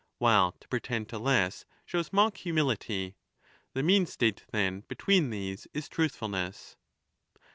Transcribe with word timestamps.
1186^ 0.19 0.21
MAGNA 0.21 0.25
MORALIA 0.25 0.41
while 0.41 0.51
to 0.59 0.67
pretend 0.67 1.09
to 1.09 1.19
less 1.19 1.65
shows 1.85 2.11
mock 2.11 2.37
humility. 2.37 3.15
The 3.75 3.83
mean 3.83 4.07
state, 4.07 4.43
then, 4.51 4.79
between 4.87 5.29
these 5.29 5.67
is 5.75 5.87
truthfulness. 5.87 6.75